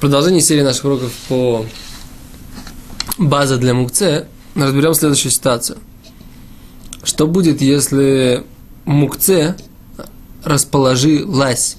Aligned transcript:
продолжении 0.00 0.40
серии 0.40 0.62
наших 0.62 0.86
уроков 0.86 1.12
по 1.28 1.66
базе 3.18 3.56
для 3.56 3.74
мукце 3.74 4.26
разберем 4.54 4.94
следующую 4.94 5.30
ситуацию. 5.30 5.78
Что 7.04 7.26
будет, 7.26 7.60
если 7.60 8.44
мукце 8.86 9.56
расположилась 10.42 11.76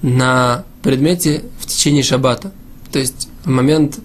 на 0.00 0.64
предмете 0.82 1.44
в 1.60 1.66
течение 1.66 2.02
шаббата? 2.02 2.50
То 2.90 2.98
есть 2.98 3.28
в 3.44 3.48
момент 3.50 3.98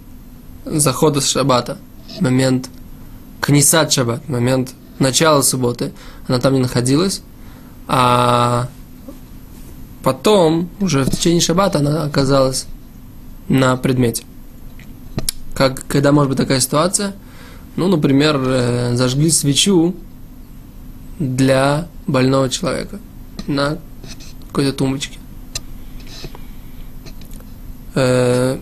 захода 0.66 1.22
с 1.22 1.30
шаббата, 1.30 1.78
момент 2.20 2.70
книсат 3.40 3.94
шаббат, 3.94 4.28
момент 4.28 4.72
начала 5.00 5.42
субботы, 5.42 5.94
она 6.28 6.40
там 6.40 6.54
не 6.54 6.60
находилась, 6.60 7.22
а 7.88 8.68
потом, 10.04 10.70
уже 10.80 11.04
в 11.04 11.10
течение 11.10 11.42
шаббата, 11.42 11.80
она 11.80 12.04
оказалась 12.04 12.66
на 13.48 13.76
предмете. 13.78 14.24
Как, 15.54 15.86
когда 15.88 16.12
может 16.12 16.30
быть 16.30 16.38
такая 16.38 16.60
ситуация? 16.60 17.14
Ну, 17.76 17.88
например, 17.88 18.40
э, 18.40 18.96
зажгли 18.96 19.30
свечу 19.30 19.96
для 21.20 21.88
больного 22.08 22.50
человека 22.50 23.00
на 23.48 23.78
какой-то 24.48 24.74
тумбочке. 24.74 25.18
Э, 27.96 28.60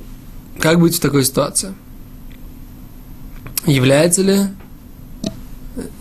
как 0.59 0.79
быть 0.79 0.95
в 0.95 0.99
такой 0.99 1.23
ситуации? 1.23 1.73
Является 3.65 4.21
ли 4.21 4.39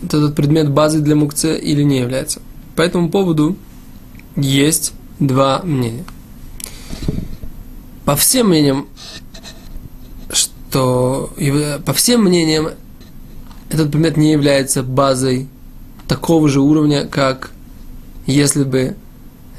этот 0.03 0.35
предмет 0.35 0.69
базой 0.69 1.01
для 1.01 1.15
мукце 1.15 1.57
или 1.57 1.83
не 1.83 1.99
является? 1.99 2.41
По 2.75 2.81
этому 2.81 3.09
поводу 3.09 3.55
есть 4.35 4.93
два 5.19 5.61
мнения. 5.63 6.03
По 8.05 8.15
всем 8.15 8.49
мнениям, 8.49 8.87
что 10.31 11.31
по 11.85 11.93
всем 11.93 12.23
мнениям 12.23 12.69
этот 13.69 13.91
предмет 13.91 14.17
не 14.17 14.31
является 14.31 14.83
базой 14.83 15.47
такого 16.07 16.49
же 16.49 16.61
уровня, 16.61 17.05
как 17.05 17.51
если 18.25 18.63
бы 18.63 18.95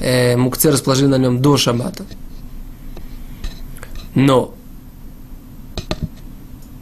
э, 0.00 0.36
мукце 0.36 0.70
расположили 0.70 1.06
на 1.06 1.18
нем 1.18 1.40
до 1.40 1.56
шаббата. 1.56 2.04
Но 4.14 4.54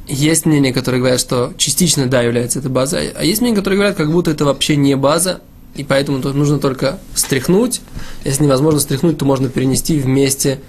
есть 0.09 0.47
мнения, 0.47 0.73
которые 0.73 1.01
говорят, 1.01 1.21
что 1.21 1.53
частично, 1.57 2.07
да, 2.07 2.23
является 2.23 2.59
это 2.59 2.69
базой, 2.69 3.11
а 3.11 3.23
есть 3.23 3.41
мнения, 3.41 3.57
которые 3.57 3.79
говорят, 3.79 3.97
как 3.97 4.11
будто 4.11 4.33
это 4.33 4.45
вообще 4.45 4.75
не 4.77 4.97
база, 4.97 5.41
и 5.77 5.85
поэтому 5.85 6.21
тут 6.21 6.35
нужно 6.35 6.59
только 6.59 6.99
стряхнуть. 7.15 7.81
Если 8.25 8.43
невозможно 8.43 8.81
стряхнуть, 8.81 9.19
то 9.19 9.25
можно 9.25 9.49
перенести 9.49 10.01
вместе 10.01 10.61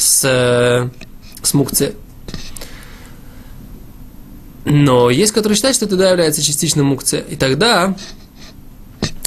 с, 0.00 0.24
э, 0.24 0.88
с 1.42 1.54
мукце. 1.54 1.94
Но 4.64 5.10
есть, 5.10 5.32
которые 5.32 5.56
считают, 5.56 5.76
что 5.76 5.86
это 5.86 5.96
да, 5.96 6.10
является 6.10 6.42
частично 6.42 6.82
мукце. 6.82 7.24
И 7.28 7.36
тогда, 7.36 7.96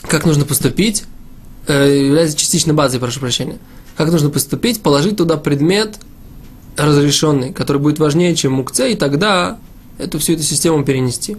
как 0.01 0.25
нужно 0.25 0.45
поступить, 0.45 1.03
э, 1.67 2.05
является 2.05 2.37
частично 2.37 2.73
базой, 2.73 2.99
прошу 2.99 3.19
прощения. 3.19 3.57
Как 3.95 4.11
нужно 4.11 4.29
поступить? 4.29 4.81
Положить 4.81 5.17
туда 5.17 5.37
предмет 5.37 5.99
разрешенный, 6.75 7.53
который 7.53 7.77
будет 7.77 7.99
важнее, 7.99 8.35
чем 8.35 8.53
мукце, 8.53 8.91
и 8.91 8.95
тогда 8.95 9.59
эту 9.99 10.17
всю 10.17 10.33
эту 10.33 10.41
систему 10.41 10.83
перенести. 10.83 11.37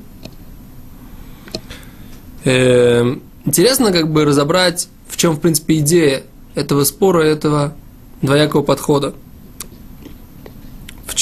Э, 2.44 3.16
интересно 3.44 3.90
как 3.90 4.12
бы 4.12 4.24
разобрать, 4.24 4.88
в 5.08 5.16
чем, 5.16 5.34
в 5.34 5.40
принципе, 5.40 5.78
идея 5.78 6.22
этого 6.54 6.84
спора, 6.84 7.22
этого 7.22 7.74
двоякого 8.22 8.62
подхода. 8.62 9.14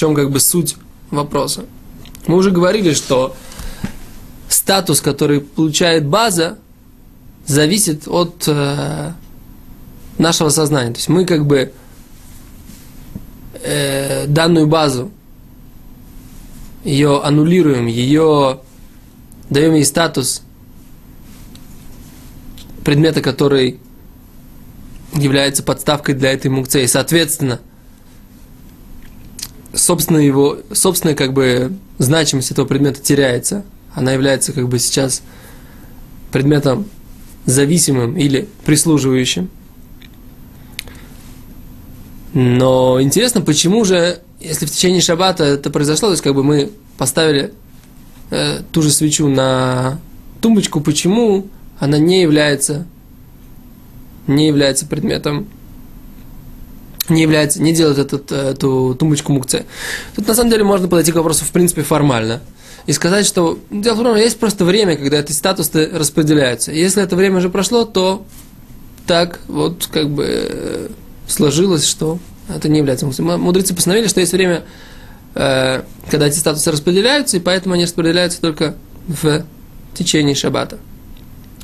Чем 0.03 0.17
как 0.17 0.33
бы 0.33 0.41
суть 0.41 0.75
вопроса. 1.13 1.65
Мы 2.27 2.35
уже 2.35 2.51
говорили, 2.51 2.93
что 2.93 3.37
статус, 4.49 5.01
который 5.01 5.41
получает 5.41 6.05
база, 6.05 6.59
зависит 7.47 8.09
от 8.09 8.43
э, 8.49 9.13
нашего 10.19 10.49
сознания. 10.49 10.91
То 10.91 10.97
есть 10.97 11.09
мы 11.09 11.25
как 11.25 11.47
бы 11.47 11.73
э, 13.63 14.27
данную 14.27 14.67
базу, 14.67 15.13
ее 16.83 17.23
аннулируем, 17.23 17.87
ее 17.87 18.59
даем 19.51 19.75
ей 19.75 19.85
статус 19.85 20.43
предмета, 22.85 23.21
который 23.21 23.79
является 25.13 25.63
подставкой 25.63 26.17
для 26.17 26.33
этой 26.33 26.49
мукции. 26.49 26.87
Соответственно, 26.87 27.61
собственная 29.75 30.23
его, 30.23 30.59
собственная 30.73 31.15
как 31.15 31.33
бы 31.33 31.73
значимость 31.99 32.51
этого 32.51 32.67
предмета 32.67 33.01
теряется. 33.01 33.65
Она 33.95 34.13
является 34.13 34.53
как 34.53 34.69
бы 34.69 34.79
сейчас 34.79 35.23
предметом 36.31 36.87
зависимым 37.45 38.17
или 38.17 38.49
прислуживающим. 38.65 39.51
Но 42.35 43.01
интересно, 43.03 43.43
почему 43.43 43.85
же, 43.85 44.21
если 44.41 44.65
в 44.65 44.71
течение 44.71 45.03
шаббата 45.03 45.45
это 45.45 45.71
произошло, 45.71 46.09
то 46.09 46.13
есть 46.13 46.23
как 46.23 46.35
бы 46.35 46.43
мы 46.43 46.71
поставили 46.97 47.53
э, 48.31 48.61
ту 48.73 48.81
же 48.81 48.91
свечу 48.91 49.29
на 49.29 50.01
тумбочку, 50.41 50.81
почему 50.81 51.49
она 51.79 51.99
не 51.99 52.23
является, 52.23 52.87
не 54.27 54.47
является 54.47 54.87
предметом, 54.87 55.47
не 57.13 57.23
является, 57.23 57.63
не 57.63 57.73
делает 57.73 57.99
этот, 57.99 58.33
эту 58.33 58.97
тумбочку 58.99 59.33
мукце. 59.33 59.65
Тут 60.17 60.27
на 60.27 60.35
самом 60.35 60.51
деле 60.51 60.65
можно 60.65 60.89
подойти 60.89 61.13
к 61.13 61.17
вопросу 61.17 61.45
в 61.45 61.51
принципе 61.51 61.83
формально 61.83 62.41
и 62.87 62.93
сказать, 62.93 63.27
что 63.27 63.59
дело 63.71 63.95
в 63.95 64.03
том, 64.03 64.17
есть 64.17 64.39
просто 64.39 64.65
время, 64.65 64.97
когда 64.97 65.21
эти 65.21 65.33
статусы 65.33 65.89
распределяются. 65.93 66.73
Если 66.73 67.03
это 67.03 67.17
время 67.17 67.39
уже 67.39 67.49
прошло, 67.49 67.85
то 67.85 68.25
так 69.07 69.41
вот 69.49 69.89
как 69.93 70.11
бы 70.11 70.27
э, 70.27 70.89
сложилось, 71.29 71.87
что 71.87 72.19
это 72.49 72.69
не 72.69 72.79
является 72.79 73.07
мусульманом. 73.07 73.43
Мудрецы 73.43 73.75
постановили, 73.75 74.09
что 74.09 74.21
есть 74.21 74.33
время, 74.33 74.65
э, 75.35 75.83
когда 76.11 76.27
эти 76.27 76.39
статусы 76.39 76.71
распределяются, 76.73 77.37
и 77.37 77.41
поэтому 77.41 77.75
они 77.75 77.85
распределяются 77.85 78.41
только 78.41 78.75
в 79.07 79.45
течение 79.95 80.35
шаббата, 80.35 80.79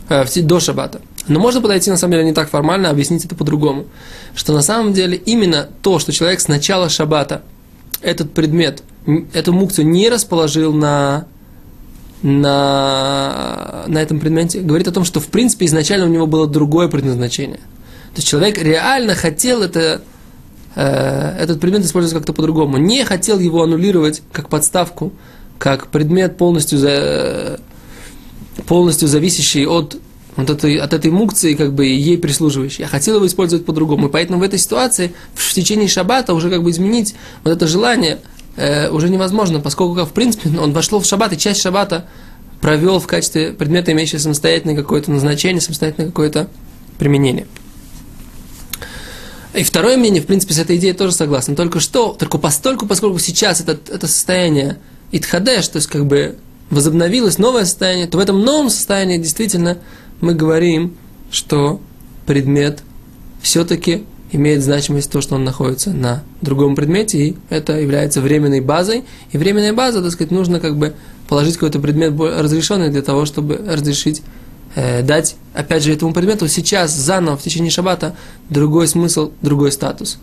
э, 0.08 0.24
до 0.42 0.60
шаббата. 0.60 1.00
Но 1.28 1.40
можно 1.40 1.60
подойти, 1.60 1.90
на 1.90 1.96
самом 1.96 2.12
деле, 2.12 2.24
не 2.24 2.32
так 2.32 2.50
формально, 2.50 2.88
а 2.88 2.90
объяснить 2.92 3.24
это 3.24 3.34
по-другому. 3.34 3.86
Что 4.34 4.52
на 4.52 4.62
самом 4.62 4.92
деле 4.92 5.16
именно 5.16 5.68
то, 5.82 5.98
что 5.98 6.12
человек 6.12 6.40
с 6.40 6.48
начала 6.48 6.88
шаббата 6.88 7.42
этот 8.00 8.32
предмет, 8.32 8.82
эту 9.32 9.52
мукцию 9.52 9.86
не 9.86 10.08
расположил 10.08 10.72
на, 10.72 11.26
на, 12.22 13.84
на 13.86 13.98
этом 13.98 14.20
предмете, 14.20 14.60
говорит 14.60 14.88
о 14.88 14.92
том, 14.92 15.04
что 15.04 15.20
в 15.20 15.26
принципе 15.26 15.66
изначально 15.66 16.06
у 16.06 16.10
него 16.10 16.26
было 16.26 16.46
другое 16.46 16.88
предназначение– 16.88 17.60
то 18.18 18.20
есть 18.20 18.28
человек 18.28 18.58
реально 18.58 19.14
хотел 19.14 19.62
это, 19.62 20.02
э, 20.74 21.36
этот 21.38 21.60
предмет 21.60 21.84
использовать 21.84 22.14
как-то 22.14 22.32
по-другому. 22.32 22.76
Не 22.76 23.04
хотел 23.04 23.38
его 23.38 23.62
аннулировать 23.62 24.22
как 24.32 24.48
подставку, 24.48 25.12
как 25.58 25.88
предмет 25.88 26.36
полностью, 26.36 26.78
за, 26.78 27.60
полностью 28.66 29.06
зависящий 29.06 29.66
от, 29.66 29.98
от, 30.38 30.50
этой, 30.50 30.76
от 30.76 30.92
этой 30.92 31.10
мукции, 31.10 31.54
как 31.54 31.72
бы 31.72 31.84
ей 31.86 32.16
прислуживающий. 32.16 32.82
Я 32.82 32.88
хотел 32.88 33.16
его 33.16 33.26
использовать 33.26 33.66
по-другому. 33.66 34.06
И 34.06 34.10
поэтому 34.10 34.38
в 34.38 34.42
этой 34.42 34.58
ситуации 34.58 35.12
в 35.34 35.52
течение 35.52 35.88
шаббата 35.88 36.32
уже 36.32 36.48
как 36.48 36.62
бы 36.62 36.70
изменить 36.70 37.16
вот 37.42 37.50
это 37.50 37.66
желание 37.66 38.20
э, 38.56 38.88
уже 38.88 39.08
невозможно, 39.08 39.58
поскольку, 39.58 40.04
в 40.04 40.12
принципе, 40.12 40.56
он 40.56 40.72
вошел 40.72 41.00
в 41.00 41.06
шаббат, 41.06 41.32
и 41.32 41.38
часть 41.38 41.60
шаббата 41.60 42.06
провел 42.60 43.00
в 43.00 43.06
качестве 43.08 43.52
предмета, 43.52 43.90
имеющего 43.90 44.20
самостоятельное 44.20 44.76
какое-то 44.76 45.10
назначение, 45.10 45.60
самостоятельное 45.60 46.10
какое-то 46.10 46.48
применение. 46.98 47.46
И 49.54 49.64
второе 49.64 49.96
мнение, 49.96 50.22
в 50.22 50.26
принципе, 50.26 50.54
с 50.54 50.58
этой 50.58 50.76
идеей 50.76 50.92
тоже 50.92 51.14
согласен. 51.14 51.56
Только 51.56 51.80
что, 51.80 52.12
только 52.12 52.38
постольку, 52.38 52.86
поскольку 52.86 53.18
сейчас 53.18 53.60
это, 53.60 53.72
это 53.92 54.06
состояние 54.06 54.78
итхадеш, 55.10 55.66
то 55.66 55.76
есть 55.78 55.88
как 55.88 56.06
бы 56.06 56.36
возобновилось 56.70 57.38
новое 57.38 57.64
состояние, 57.64 58.06
то 58.06 58.18
в 58.18 58.20
этом 58.20 58.40
новом 58.40 58.70
состоянии 58.70 59.16
действительно 59.16 59.78
мы 60.20 60.34
говорим, 60.34 60.96
что 61.30 61.80
предмет 62.26 62.82
все-таки 63.42 64.04
имеет 64.30 64.62
значимость 64.62 65.10
то, 65.10 65.20
что 65.20 65.36
он 65.36 65.44
находится 65.44 65.90
на 65.90 66.22
другом 66.42 66.74
предмете, 66.74 67.18
и 67.18 67.36
это 67.48 67.78
является 67.78 68.20
временной 68.20 68.60
базой. 68.60 69.04
И 69.32 69.38
временная 69.38 69.72
база, 69.72 70.02
так 70.02 70.12
сказать, 70.12 70.30
нужно 70.30 70.60
как 70.60 70.76
бы 70.76 70.94
положить 71.28 71.54
какой-то 71.54 71.78
предмет 71.78 72.14
разрешенный 72.18 72.90
для 72.90 73.02
того, 73.02 73.24
чтобы 73.24 73.56
разрешить 73.56 74.22
э, 74.74 75.02
дать, 75.02 75.36
опять 75.54 75.82
же, 75.82 75.92
этому 75.92 76.12
предмету 76.12 76.48
сейчас, 76.48 76.94
заново, 76.94 77.36
в 77.36 77.42
течение 77.42 77.70
шаббата, 77.70 78.14
другой 78.50 78.86
смысл, 78.88 79.32
другой 79.40 79.72
статус. 79.72 80.18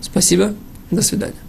Спасибо, 0.00 0.54
до 0.90 1.02
свидания. 1.02 1.45